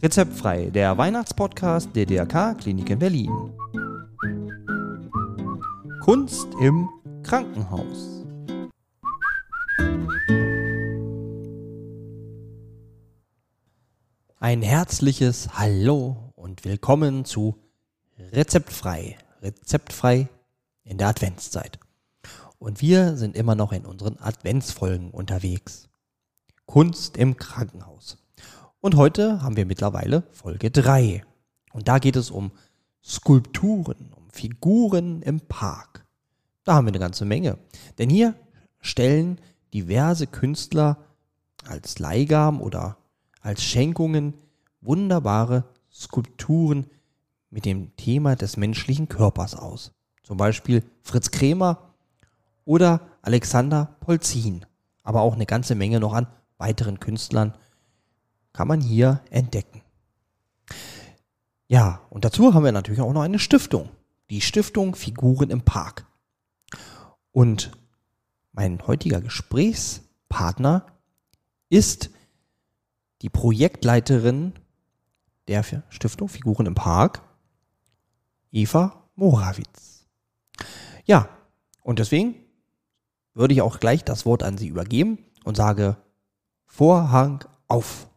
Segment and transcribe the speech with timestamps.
[0.00, 3.52] Rezeptfrei, der Weihnachtspodcast der DRK Klinik in Berlin.
[6.04, 6.88] Kunst im
[7.24, 8.24] Krankenhaus.
[14.38, 17.58] Ein herzliches Hallo und willkommen zu
[18.30, 19.18] Rezeptfrei.
[19.42, 20.28] Rezeptfrei
[20.84, 21.80] in der Adventszeit.
[22.60, 25.88] Und wir sind immer noch in unseren Adventsfolgen unterwegs.
[26.66, 28.16] Kunst im Krankenhaus.
[28.80, 31.24] Und heute haben wir mittlerweile Folge 3.
[31.72, 32.52] Und da geht es um
[33.02, 36.04] Skulpturen, um Figuren im Park.
[36.64, 37.58] Da haben wir eine ganze Menge.
[37.98, 38.34] Denn hier
[38.80, 39.40] stellen
[39.72, 40.98] diverse Künstler
[41.66, 42.98] als Leihgaben oder
[43.40, 44.34] als Schenkungen
[44.80, 46.86] wunderbare Skulpturen
[47.50, 49.92] mit dem Thema des menschlichen Körpers aus.
[50.22, 51.94] Zum Beispiel Fritz Kremer
[52.64, 54.66] oder Alexander Polzin.
[55.02, 56.26] Aber auch eine ganze Menge noch an
[56.64, 57.54] weiteren Künstlern
[58.54, 59.82] kann man hier entdecken.
[61.66, 63.90] Ja, und dazu haben wir natürlich auch noch eine Stiftung.
[64.30, 66.06] Die Stiftung Figuren im Park.
[67.32, 67.72] Und
[68.52, 70.86] mein heutiger Gesprächspartner
[71.68, 72.10] ist
[73.20, 74.54] die Projektleiterin
[75.48, 77.20] der Stiftung Figuren im Park,
[78.52, 80.06] Eva Morawitz.
[81.04, 81.28] Ja,
[81.82, 82.36] und deswegen
[83.34, 85.98] würde ich auch gleich das Wort an Sie übergeben und sage
[86.76, 88.08] Vorhang auf.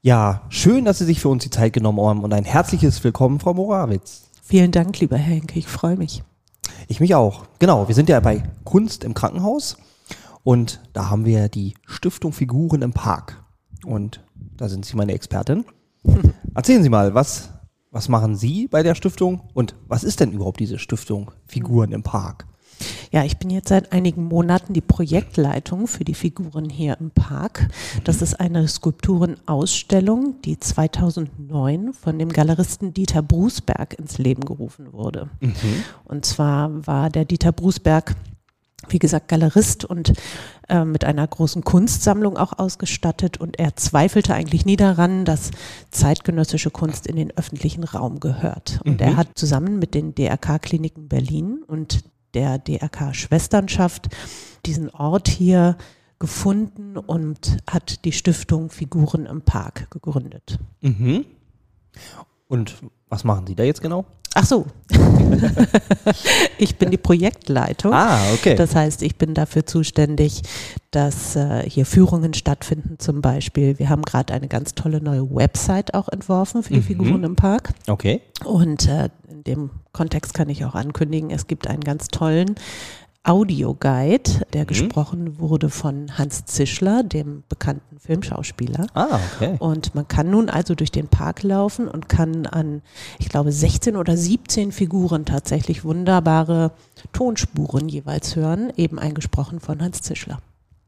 [0.00, 3.38] Ja, schön, dass Sie sich für uns die Zeit genommen haben und ein herzliches Willkommen,
[3.38, 4.30] Frau Morawitz.
[4.42, 6.22] Vielen Dank, lieber Herr Henke, ich freue mich.
[6.88, 7.44] Ich mich auch.
[7.58, 9.76] Genau, wir sind ja bei Kunst im Krankenhaus
[10.42, 13.44] und da haben wir die Stiftung Figuren im Park.
[13.84, 14.24] Und
[14.56, 15.66] da sind Sie meine Expertin.
[16.54, 17.50] Erzählen Sie mal, was,
[17.90, 22.04] was machen Sie bei der Stiftung und was ist denn überhaupt diese Stiftung Figuren im
[22.04, 22.46] Park?
[23.12, 27.68] Ja, ich bin jetzt seit einigen Monaten die Projektleitung für die Figuren hier im Park.
[28.04, 35.28] Das ist eine Skulpturenausstellung, die 2009 von dem Galeristen Dieter Brusberg ins Leben gerufen wurde.
[35.40, 35.52] Mhm.
[36.04, 38.16] Und zwar war der Dieter Brusberg
[38.88, 40.12] wie gesagt, Galerist und
[40.68, 43.38] äh, mit einer großen Kunstsammlung auch ausgestattet.
[43.38, 45.52] Und er zweifelte eigentlich nie daran, dass
[45.92, 48.80] zeitgenössische Kunst in den öffentlichen Raum gehört.
[48.84, 49.06] Und mhm.
[49.06, 52.02] er hat zusammen mit den DRK-Kliniken Berlin und
[52.34, 54.08] der DRK Schwesternschaft
[54.66, 55.76] diesen Ort hier
[56.18, 60.58] gefunden und hat die Stiftung Figuren im Park gegründet.
[60.80, 61.24] Mhm.
[62.48, 62.76] Und
[63.08, 64.06] was machen Sie da jetzt genau?
[64.34, 64.66] Ach so.
[66.58, 67.92] ich bin die Projektleitung.
[67.92, 68.54] Ah, okay.
[68.54, 70.42] Das heißt, ich bin dafür zuständig,
[70.90, 73.78] dass äh, hier Führungen stattfinden zum Beispiel.
[73.78, 76.84] Wir haben gerade eine ganz tolle neue Website auch entworfen für die mhm.
[76.84, 77.74] Figuren im Park.
[77.88, 78.22] Okay.
[78.44, 79.10] Und äh,
[79.44, 82.54] in dem Kontext kann ich auch ankündigen, es gibt einen ganz tollen
[83.24, 84.66] Audioguide, der mhm.
[84.66, 88.86] gesprochen wurde von Hans Zischler, dem bekannten Filmschauspieler.
[88.94, 89.56] Ah, okay.
[89.60, 92.82] Und man kann nun also durch den Park laufen und kann an,
[93.20, 96.72] ich glaube, 16 oder 17 Figuren tatsächlich wunderbare
[97.12, 100.38] Tonspuren jeweils hören, eben eingesprochen von Hans Zischler.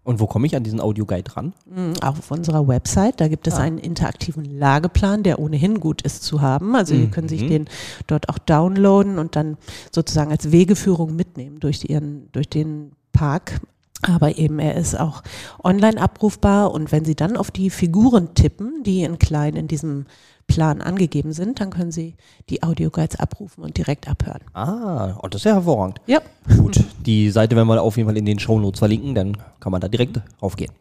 [0.05, 1.55] Und wo komme ich an diesen Audioguide ran?
[1.65, 3.21] Mhm, auch auf unserer Website.
[3.21, 3.61] Da gibt es ah.
[3.61, 6.77] einen interaktiven Lageplan, der ohnehin gut ist zu haben.
[6.77, 7.01] Also mhm.
[7.01, 7.49] Sie können sich mhm.
[7.49, 7.69] den
[8.07, 9.57] dort auch downloaden und dann
[9.91, 13.61] sozusagen als Wegeführung mitnehmen durch, ihren, durch den Park.
[14.03, 15.23] Aber eben er ist auch
[15.63, 20.05] online abrufbar und wenn Sie dann auf die Figuren tippen, die in klein in diesem
[20.47, 22.15] Plan angegeben sind, dann können Sie
[22.51, 24.43] die Audioguides abrufen und direkt abhören.
[24.53, 26.01] Ah, und das ist ja hervorragend.
[26.07, 26.21] Ja.
[26.59, 29.81] Gut, die Seite werden wir auf jeden Fall in den Shownotes verlinken, dann kann man
[29.81, 30.73] da direkt raufgehen.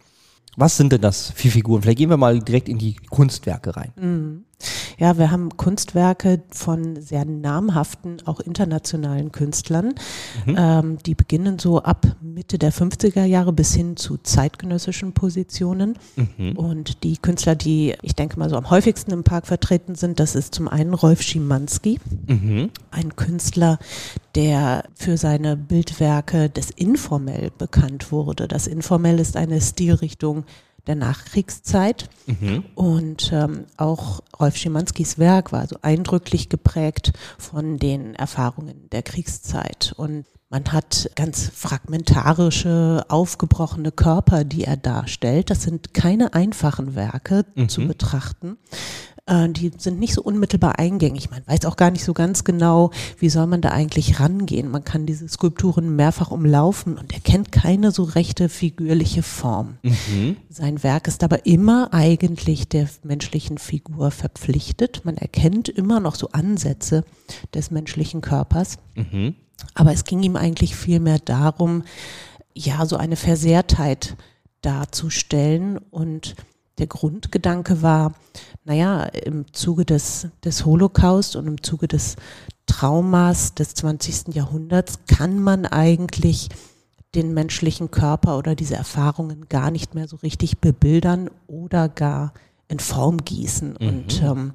[0.56, 1.82] Was sind denn das für Figuren?
[1.82, 3.92] Vielleicht gehen wir mal direkt in die Kunstwerke rein.
[3.96, 4.46] Mhm.
[4.98, 9.96] Ja, wir haben Kunstwerke von sehr namhaften, auch internationalen Künstlern.
[10.46, 10.56] Mhm.
[10.58, 15.98] Ähm, die beginnen so ab Mitte der 50er Jahre bis hin zu zeitgenössischen Positionen.
[16.16, 16.58] Mhm.
[16.58, 20.36] Und die Künstler, die ich denke mal so am häufigsten im Park vertreten sind, das
[20.36, 22.70] ist zum einen Rolf Schimanski, mhm.
[22.92, 23.80] ein Künstler,
[24.36, 28.48] der für seine Bildwerke des Informell bekannt wurde.
[28.48, 30.46] Das Informell ist eine Stilrichtung,
[30.88, 32.10] der Nachkriegszeit.
[32.26, 32.66] Mhm.
[32.76, 39.94] Und ähm, auch Rolf Schimanskis Werk war so eindrücklich geprägt von den Erfahrungen der Kriegszeit.
[39.96, 45.50] Und man hat ganz fragmentarische, aufgebrochene Körper, die er darstellt.
[45.50, 47.70] Das sind keine einfachen Werke mhm.
[47.70, 48.58] zu betrachten.
[49.26, 51.30] Äh, die sind nicht so unmittelbar eingängig.
[51.30, 54.70] Man weiß auch gar nicht so ganz genau, wie soll man da eigentlich rangehen.
[54.70, 59.78] Man kann diese Skulpturen mehrfach umlaufen und erkennt keine so rechte figürliche Form.
[59.84, 60.38] Mhm.
[60.50, 65.06] Sein Werk ist aber immer eigentlich der menschlichen Figur verpflichtet.
[65.06, 67.06] Man erkennt immer noch so Ansätze
[67.54, 68.78] des menschlichen Körpers.
[68.96, 69.36] Mhm.
[69.74, 71.84] Aber es ging ihm eigentlich vielmehr darum,
[72.54, 74.18] ja, so eine Versehrtheit
[74.62, 75.78] darzustellen.
[75.78, 76.36] Und
[76.84, 78.12] der Grundgedanke war,
[78.66, 82.18] naja, im Zuge des, des Holocaust und im Zuge des
[82.66, 84.36] Traumas des 20.
[84.36, 86.50] Jahrhunderts kann man eigentlich
[87.16, 92.34] den menschlichen Körper oder diese Erfahrungen gar nicht mehr so richtig bebildern oder gar
[92.68, 93.78] in Form gießen.
[93.80, 93.88] Mhm.
[93.88, 94.54] Und ähm,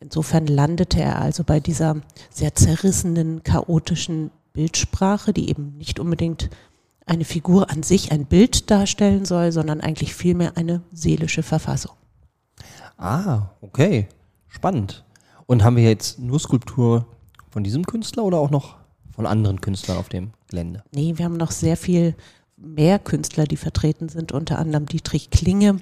[0.00, 1.96] insofern landete er also bei dieser
[2.30, 6.48] sehr zerrissenen, chaotischen Bildsprache, die eben nicht unbedingt
[7.06, 11.92] eine Figur an sich, ein Bild darstellen soll, sondern eigentlich vielmehr eine seelische Verfassung.
[12.98, 14.08] Ah, okay.
[14.48, 15.04] Spannend.
[15.46, 17.06] Und haben wir jetzt nur Skulptur
[17.50, 18.76] von diesem Künstler oder auch noch
[19.14, 20.82] von anderen Künstlern auf dem Gelände?
[20.92, 22.16] Nee, wir haben noch sehr viel
[22.56, 25.74] mehr Künstler, die vertreten sind, unter anderem Dietrich Klinge,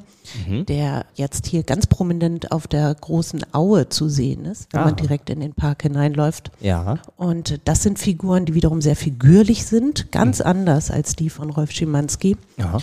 [0.46, 0.66] mhm.
[0.66, 4.84] der jetzt hier ganz prominent auf der großen Aue zu sehen ist, wenn ah.
[4.86, 6.50] man direkt in den Park hineinläuft.
[6.60, 6.98] Ja.
[7.16, 10.46] Und das sind Figuren, die wiederum sehr figürlich sind, ganz mhm.
[10.46, 12.36] anders als die von Rolf Schimanski.
[12.56, 12.78] Ja.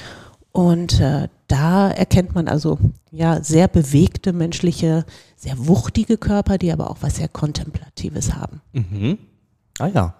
[0.54, 2.78] Und äh, da erkennt man also
[3.12, 5.06] ja sehr bewegte menschliche,
[5.36, 8.62] sehr wuchtige Körper, die aber auch was sehr Kontemplatives haben.
[8.74, 9.18] Mhm.
[9.80, 10.14] Ah ja.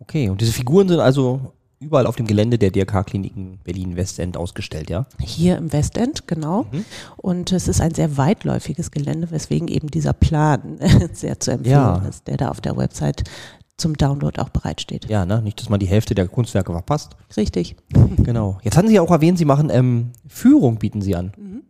[0.00, 5.06] Okay, und diese Figuren sind also überall auf dem Gelände der DRK-Kliniken Berlin-Westend ausgestellt, ja?
[5.20, 6.66] Hier im Westend, genau.
[6.70, 6.84] Mhm.
[7.16, 10.78] Und es ist ein sehr weitläufiges Gelände, weswegen eben dieser Plan
[11.12, 11.96] sehr zu empfehlen ja.
[12.08, 13.24] ist, der da auf der Website
[13.76, 15.08] zum Download auch bereitsteht.
[15.08, 15.40] Ja, ne?
[15.40, 17.16] nicht, dass man die Hälfte der Kunstwerke verpasst.
[17.36, 17.76] Richtig.
[18.18, 18.58] Genau.
[18.62, 21.32] Jetzt hatten Sie ja auch erwähnt, Sie machen ähm, Führung, bieten Sie an.
[21.38, 21.62] Mhm.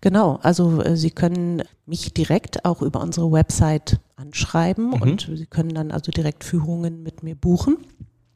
[0.00, 5.02] Genau, also äh, Sie können mich direkt auch über unsere Website anschreiben mhm.
[5.02, 7.78] und Sie können dann also direkt Führungen mit mir buchen.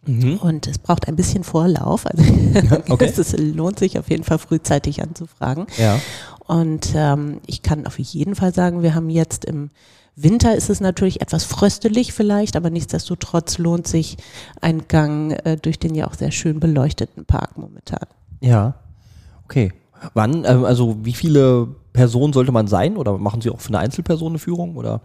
[0.06, 0.38] Mhm.
[0.38, 2.06] Und es braucht ein bisschen Vorlauf.
[2.06, 2.23] Also
[2.88, 3.12] okay.
[3.17, 5.67] es lohnt sich auf jeden Fall frühzeitig anzufragen.
[5.76, 6.00] Ja.
[6.47, 9.70] Und ähm, ich kann auf jeden Fall sagen, wir haben jetzt im
[10.19, 14.17] Winter ist es natürlich etwas fröstelig vielleicht, aber nichtsdestotrotz lohnt sich
[14.62, 18.06] ein Gang äh, durch den ja auch sehr schön beleuchteten Park momentan.
[18.41, 18.76] Ja,
[19.44, 19.73] okay.
[20.14, 23.81] Wann, äh, also wie viele Personen sollte man sein oder machen Sie auch für eine
[23.81, 25.02] Einzelperson eine Führung oder?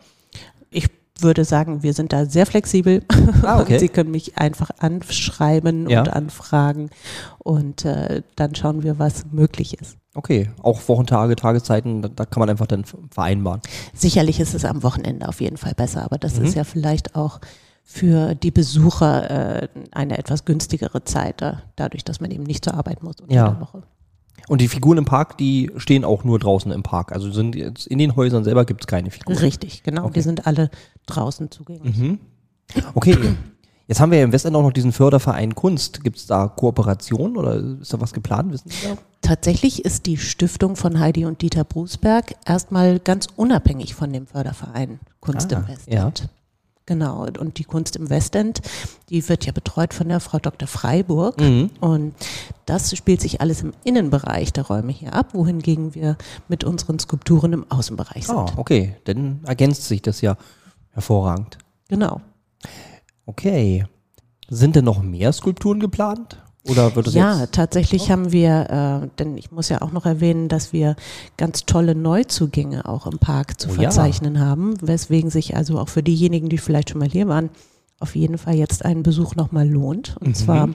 [1.21, 3.03] Ich würde sagen, wir sind da sehr flexibel.
[3.43, 3.77] Ah, okay.
[3.77, 5.99] Sie können mich einfach anschreiben ja.
[5.99, 6.89] und anfragen
[7.37, 9.97] und äh, dann schauen wir, was möglich ist.
[10.15, 13.61] Okay, auch Wochentage, Tageszeiten, da, da, kann man einfach dann vereinbaren.
[13.93, 16.45] Sicherlich ist es am Wochenende auf jeden Fall besser, aber das mhm.
[16.45, 17.39] ist ja vielleicht auch
[17.83, 22.73] für die Besucher äh, eine etwas günstigere Zeit, da, dadurch, dass man eben nicht zur
[22.73, 23.49] Arbeit muss unter ja.
[23.49, 23.83] der Woche.
[24.47, 27.11] Und die Figuren im Park, die stehen auch nur draußen im Park.
[27.11, 29.37] Also sind jetzt in den Häusern selber gibt es keine Figuren.
[29.37, 30.05] Richtig, genau.
[30.05, 30.13] Okay.
[30.15, 30.69] Die sind alle
[31.05, 31.97] draußen zugänglich.
[31.97, 32.19] Mhm.
[32.93, 33.17] Okay.
[33.87, 36.01] Jetzt haben wir ja im Westend auch noch diesen Förderverein Kunst.
[36.03, 38.53] Gibt es da Kooperation oder ist da was geplant?
[38.53, 38.97] Wissen Sie da?
[39.21, 45.01] Tatsächlich ist die Stiftung von Heidi und Dieter Brusberg erstmal ganz unabhängig von dem Förderverein
[45.19, 45.93] Kunst ah, im Westend.
[45.93, 46.11] Ja.
[46.85, 48.61] Genau, und die Kunst im Westend,
[49.09, 50.67] die wird ja betreut von der Frau Dr.
[50.67, 51.39] Freiburg.
[51.39, 51.69] Mhm.
[51.79, 52.15] Und
[52.65, 57.53] das spielt sich alles im Innenbereich der Räume hier ab, wohingegen wir mit unseren Skulpturen
[57.53, 58.35] im Außenbereich sind.
[58.35, 60.37] Oh, okay, dann ergänzt sich das ja
[60.91, 61.57] hervorragend.
[61.87, 62.21] Genau.
[63.25, 63.85] Okay.
[64.49, 66.37] Sind denn noch mehr Skulpturen geplant?
[66.67, 67.55] Oder wird es ja, jetzt?
[67.55, 68.09] tatsächlich oh.
[68.09, 68.69] haben wir,
[69.03, 70.95] äh, denn ich muss ja auch noch erwähnen, dass wir
[71.37, 74.41] ganz tolle Neuzugänge auch im Park zu oh, verzeichnen ja.
[74.41, 77.49] haben, weswegen sich also auch für diejenigen, die vielleicht schon mal hier waren,
[77.99, 80.17] auf jeden Fall jetzt ein Besuch nochmal lohnt.
[80.19, 80.35] Und mhm.
[80.35, 80.69] zwar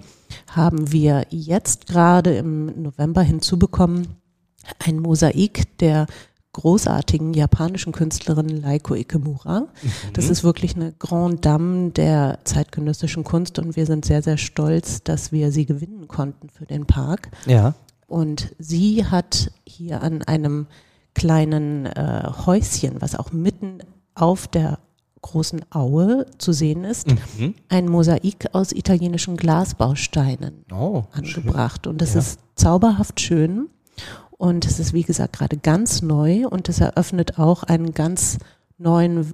[0.50, 4.08] haben wir jetzt gerade im November hinzubekommen
[4.84, 6.06] ein Mosaik der
[6.56, 9.60] großartigen japanischen Künstlerin Laiko Ikemura.
[9.60, 9.90] Mhm.
[10.14, 15.02] Das ist wirklich eine Grande Dame der zeitgenössischen Kunst und wir sind sehr, sehr stolz,
[15.02, 17.28] dass wir sie gewinnen konnten für den Park.
[17.44, 17.74] Ja.
[18.06, 20.66] Und sie hat hier an einem
[21.14, 23.80] kleinen äh, Häuschen, was auch mitten
[24.14, 24.78] auf der
[25.20, 27.54] großen Aue zu sehen ist, mhm.
[27.68, 31.82] ein Mosaik aus italienischen Glasbausteinen oh, angebracht.
[31.84, 31.92] Schön.
[31.92, 32.20] Und das ja.
[32.20, 33.68] ist zauberhaft schön.
[34.38, 38.38] Und es ist, wie gesagt, gerade ganz neu und es eröffnet auch einen ganz
[38.78, 39.32] neuen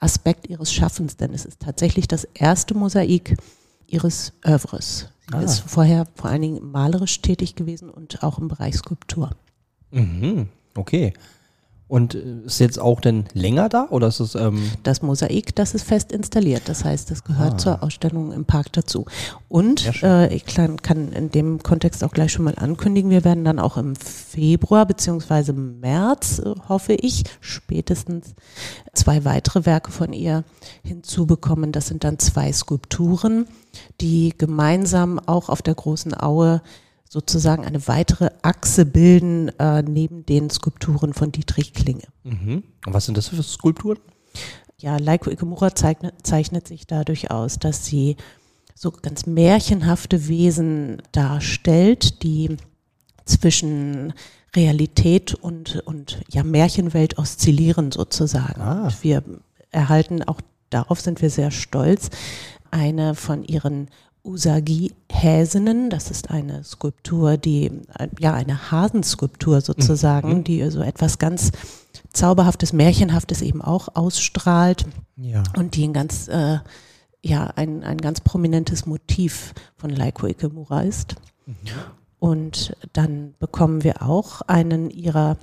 [0.00, 3.36] Aspekt ihres Schaffens, denn es ist tatsächlich das erste Mosaik
[3.86, 5.08] ihres Övres.
[5.30, 5.42] Sie ah.
[5.42, 9.30] ist vorher vor allen Dingen malerisch tätig gewesen und auch im Bereich Skulptur.
[9.90, 10.48] Mhm.
[10.74, 11.12] Okay.
[11.90, 14.36] Und äh, ist jetzt auch denn länger da oder ist es?
[14.36, 16.62] Ähm das Mosaik, das ist fest installiert.
[16.66, 17.58] Das heißt, das gehört ah.
[17.58, 19.06] zur Ausstellung im Park dazu.
[19.48, 23.44] Und äh, ich kann, kann in dem Kontext auch gleich schon mal ankündigen, wir werden
[23.44, 28.36] dann auch im Februar beziehungsweise März, äh, hoffe ich, spätestens
[28.94, 30.44] zwei weitere Werke von ihr
[30.84, 31.72] hinzubekommen.
[31.72, 33.48] Das sind dann zwei Skulpturen,
[34.00, 36.62] die gemeinsam auch auf der großen Aue
[37.10, 42.04] sozusagen eine weitere Achse bilden äh, neben den Skulpturen von Dietrich Klinge.
[42.22, 42.62] Mhm.
[42.86, 43.98] Und was sind das für Skulpturen?
[44.78, 48.16] Ja, Laiko Ikemura zeichnet, zeichnet sich dadurch aus, dass sie
[48.76, 52.56] so ganz märchenhafte Wesen darstellt, die
[53.24, 54.14] zwischen
[54.54, 58.60] Realität und, und ja, Märchenwelt oszillieren sozusagen.
[58.60, 58.84] Ah.
[58.84, 59.24] Und wir
[59.72, 60.40] erhalten, auch
[60.70, 62.08] darauf sind wir sehr stolz,
[62.70, 63.88] eine von ihren
[64.24, 65.90] Usagi-Häsinnen.
[65.90, 67.66] Das ist eine Skulptur, die,
[67.98, 70.44] äh, ja, eine Hasenskulptur sozusagen, Mhm.
[70.44, 71.52] die so etwas ganz
[72.12, 74.84] Zauberhaftes, Märchenhaftes eben auch ausstrahlt
[75.16, 75.42] Ja.
[75.56, 76.58] und die ein ganz, äh,
[77.22, 81.16] ja, ein, ein ganz prominentes Motiv von Laiko Ikemura ist.
[82.18, 85.36] Und dann bekommen wir auch einen ihrer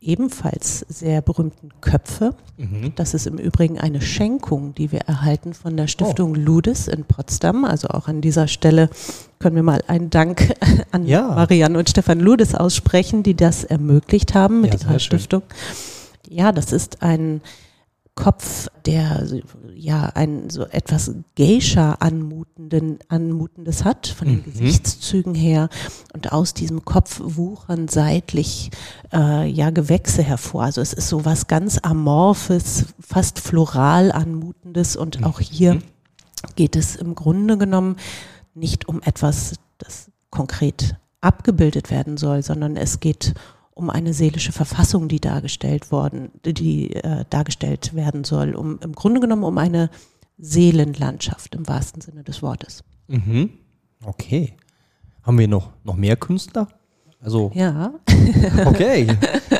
[0.00, 2.34] ebenfalls sehr berühmten Köpfe.
[2.56, 2.92] Mhm.
[2.94, 7.64] Das ist im Übrigen eine Schenkung, die wir erhalten von der Stiftung Ludis in Potsdam.
[7.64, 8.90] Also auch an dieser Stelle
[9.38, 10.54] können wir mal einen Dank
[10.92, 11.28] an Ja.
[11.28, 15.18] Marianne und Stefan Ludis aussprechen, die das ermöglicht haben mit Ja, ihrer schön.
[15.18, 15.42] Stiftung.
[16.28, 17.40] Ja, das ist ein
[18.18, 19.28] Kopf, der
[19.76, 24.42] ja ein so etwas Geisha anmutenden, anmutendes hat, von den Mhm.
[24.42, 25.68] Gesichtszügen her.
[26.14, 28.70] Und aus diesem Kopf wuchern seitlich
[29.12, 30.64] äh, ja Gewächse hervor.
[30.64, 34.96] Also es ist so was ganz Amorphes, fast floral anmutendes.
[34.96, 35.78] Und auch hier
[36.56, 37.98] geht es im Grunde genommen
[38.52, 43.57] nicht um etwas, das konkret abgebildet werden soll, sondern es geht um
[43.90, 49.44] eine seelische Verfassung, die dargestellt worden, die äh, dargestellt werden soll, um im Grunde genommen
[49.44, 49.90] um eine
[50.38, 52.84] Seelenlandschaft im wahrsten Sinne des Wortes.
[53.08, 53.50] Mhm.
[54.04, 54.54] Okay.
[55.22, 56.68] Haben wir noch, noch mehr Künstler?
[57.20, 57.94] Also, Ja,
[58.66, 59.08] okay.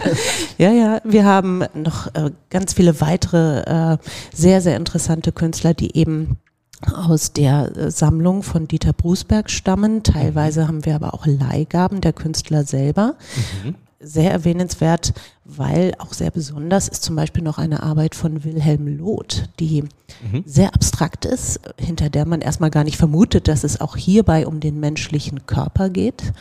[0.58, 1.00] ja, ja.
[1.04, 3.98] Wir haben noch äh, ganz viele weitere äh,
[4.32, 6.38] sehr, sehr interessante Künstler, die eben
[6.82, 10.04] aus der äh, Sammlung von Dieter Brusberg stammen.
[10.04, 13.16] Teilweise haben wir aber auch Leihgaben der Künstler selber.
[13.64, 13.74] Mhm.
[14.00, 15.12] Sehr erwähnenswert,
[15.44, 19.82] weil auch sehr besonders ist zum Beispiel noch eine Arbeit von Wilhelm Loth, die
[20.22, 20.42] Mhm.
[20.46, 24.60] sehr abstrakt ist, hinter der man erstmal gar nicht vermutet, dass es auch hierbei um
[24.60, 26.32] den menschlichen Körper geht.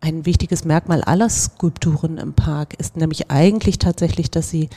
[0.00, 4.68] Ein wichtiges Merkmal aller Skulpturen im Park ist nämlich eigentlich tatsächlich, dass sie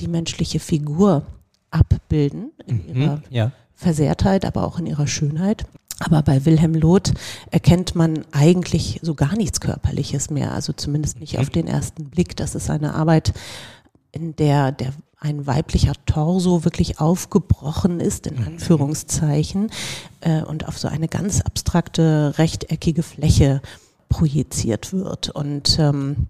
[0.00, 1.22] die menschliche Figur
[1.70, 3.22] abbilden in ihrer Mhm.
[3.30, 3.52] Ja.
[3.74, 5.64] Versehrtheit, aber auch in ihrer Schönheit.
[6.00, 7.12] Aber bei Wilhelm Loth
[7.50, 12.36] erkennt man eigentlich so gar nichts Körperliches mehr, also zumindest nicht auf den ersten Blick.
[12.36, 13.34] Das ist eine Arbeit,
[14.10, 19.70] in der der ein weiblicher Torso wirklich aufgebrochen ist, in Anführungszeichen,
[20.22, 23.60] äh, und auf so eine ganz abstrakte rechteckige Fläche
[24.08, 25.28] projiziert wird.
[25.28, 26.28] Und ähm,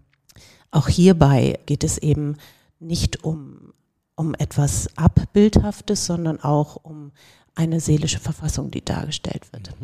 [0.73, 2.37] auch hierbei geht es eben
[2.81, 3.73] nicht um,
[4.17, 7.13] um etwas Abbildhaftes, sondern auch um
[7.61, 9.75] eine seelische Verfassung, die dargestellt wird.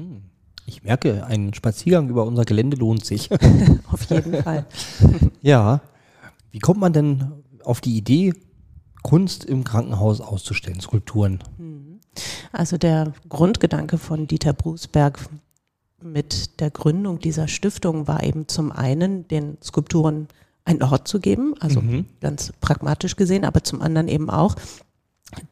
[0.64, 3.30] Ich merke, ein Spaziergang über unser Gelände lohnt sich.
[3.92, 4.64] Auf jeden Fall.
[5.42, 5.80] ja.
[6.50, 7.32] Wie kommt man denn
[7.64, 8.32] auf die Idee,
[9.02, 11.40] Kunst im Krankenhaus auszustellen, Skulpturen?
[12.50, 15.18] Also der Grundgedanke von Dieter Brusberg
[16.02, 20.28] mit der Gründung dieser Stiftung war eben zum einen, den Skulpturen
[20.64, 22.06] einen Ort zu geben, also Mhm.
[22.20, 24.56] ganz pragmatisch gesehen, aber zum anderen eben auch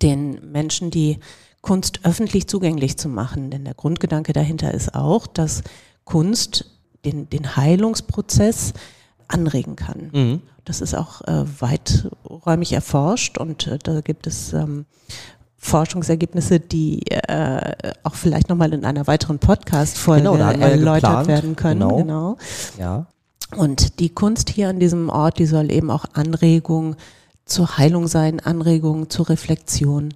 [0.03, 1.19] den Menschen die
[1.65, 3.51] Kunst öffentlich zugänglich zu machen.
[3.51, 5.63] Denn der Grundgedanke dahinter ist auch, dass
[6.05, 6.67] Kunst
[7.07, 8.75] den, den Heilungsprozess
[9.29, 10.11] anregen kann.
[10.13, 10.43] Mhm.
[10.67, 14.85] Das ist auch äh, weiträumig erforscht und äh, da gibt es ähm,
[15.57, 21.29] Forschungsergebnisse, die äh, auch vielleicht nochmal in einer weiteren Podcast-Folge Genau, erläutert geplant.
[21.29, 21.81] werden können.
[21.81, 21.97] Genau.
[21.97, 22.37] genau.
[22.79, 23.07] Ja.
[23.57, 26.97] Und die Kunst hier an diesem Ort, die soll eben auch Anregung
[27.47, 30.13] zur Heilung sein, Anregung zur Reflexion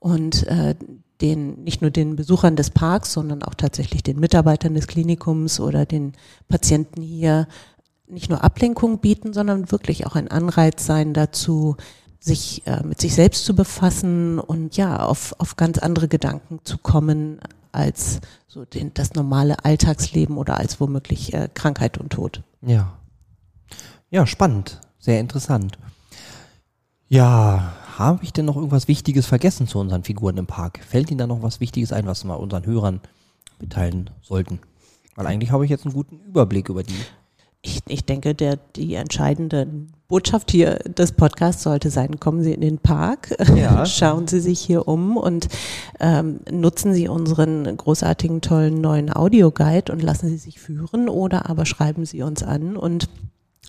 [0.00, 0.74] und äh,
[1.20, 5.86] den, nicht nur den Besuchern des Parks, sondern auch tatsächlich den Mitarbeitern des Klinikums oder
[5.86, 6.14] den
[6.48, 7.46] Patienten hier
[8.08, 11.76] nicht nur Ablenkung bieten, sondern wirklich auch ein Anreiz sein dazu,
[12.18, 16.78] sich äh, mit sich selbst zu befassen und ja, auf, auf ganz andere Gedanken zu
[16.78, 17.40] kommen
[17.72, 22.42] als so den, das normale Alltagsleben oder als womöglich äh, Krankheit und Tod.
[22.62, 22.92] Ja.
[24.10, 24.80] Ja, spannend.
[24.98, 25.78] Sehr interessant.
[27.08, 27.72] Ja,
[28.06, 30.80] habe ich denn noch irgendwas Wichtiges vergessen zu unseren Figuren im Park?
[30.86, 33.00] Fällt Ihnen da noch was Wichtiges ein, was wir unseren Hörern
[33.60, 34.60] mitteilen sollten?
[35.16, 36.94] Weil eigentlich habe ich jetzt einen guten Überblick über die.
[37.62, 39.68] Ich, ich denke, der, die entscheidende
[40.08, 43.84] Botschaft hier des Podcasts sollte sein, kommen Sie in den Park, Ja.
[43.86, 45.48] schauen Sie sich hier um und
[46.00, 51.66] ähm, nutzen Sie unseren großartigen, tollen neuen Audioguide und lassen Sie sich führen oder aber
[51.66, 53.10] schreiben Sie uns an und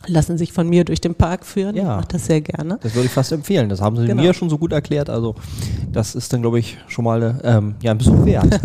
[0.08, 1.76] lassen sich von mir durch den Park führen.
[1.76, 1.82] Ja.
[1.82, 2.80] Ich mache das sehr gerne.
[2.82, 3.70] Das würde ich fast empfehlen.
[3.70, 4.22] Das haben Sie Genau.
[4.22, 5.10] mir schon so gut erklärt.
[5.10, 5.36] Also
[5.92, 8.60] das ist dann, glaube ich, schon mal ähm, ja, ein Besuch wert.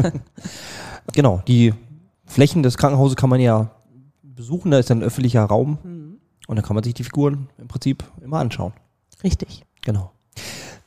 [1.12, 1.74] genau, die
[2.24, 3.70] Flächen des Krankenhauses kann man ja
[4.22, 4.70] besuchen.
[4.70, 5.78] Da ist dann ein öffentlicher Raum.
[6.48, 8.72] Und da kann man sich die Figuren im Prinzip immer anschauen.
[9.24, 9.64] Richtig.
[9.84, 10.12] Genau.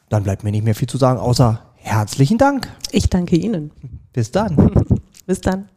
[0.10, 2.68] Dann bleibt mir nicht mehr viel zu sagen, außer herzlichen Dank.
[2.92, 3.72] Ich danke Ihnen.
[4.14, 4.72] Bis dann.
[5.26, 5.70] Bis dann.